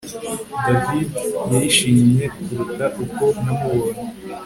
David 0.69 1.11
yishimye 1.53 2.23
kuruta 2.45 2.85
uko 3.03 3.23
namubonye 3.43 3.99